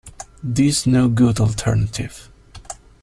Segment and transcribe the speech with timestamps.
[0.41, 2.31] This no good alternative.